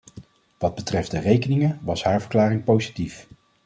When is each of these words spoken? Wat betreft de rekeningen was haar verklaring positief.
Wat 0.57 0.75
betreft 0.75 1.11
de 1.11 1.19
rekeningen 1.19 1.79
was 1.83 2.03
haar 2.03 2.19
verklaring 2.19 2.63
positief. 2.63 3.27